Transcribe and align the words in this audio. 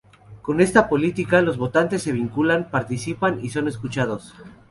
Con 0.41 0.61
esta 0.61 0.89
política 0.89 1.43
los 1.43 1.59
votantes 1.59 2.01
se 2.01 2.11
vinculan, 2.11 2.71
participan 2.71 3.39
y 3.45 3.49
son 3.51 3.67
escuchados. 3.67 4.33